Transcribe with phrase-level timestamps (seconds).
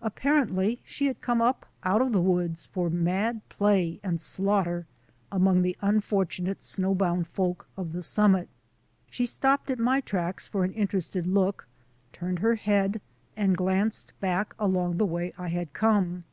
[0.00, 4.86] Apparently she had come up out of the woods for mad play and slaughter
[5.30, 8.48] among the unfortunate snowbound folk of the summit.
[9.10, 11.68] She stopped at my tracks for an interested look,
[12.14, 13.02] turned her head,
[13.36, 16.24] and glanced back along the way I had come.